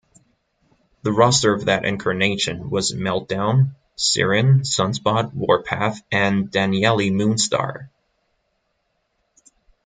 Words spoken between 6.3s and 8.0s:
Danielle Moonstar.